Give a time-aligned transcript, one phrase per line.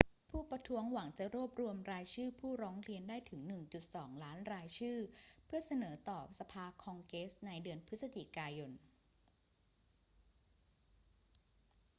[0.31, 3.41] ผู้ประท้วงหวังจะรวบรวมรายชื่อผู้ร้องเรียนได้ถึง
[3.81, 4.97] 1.2 ล้านรายชื่อ
[5.45, 8.71] เพื่อเสนอต่อสภาคองเกรสในเดือนพฤศจิกายน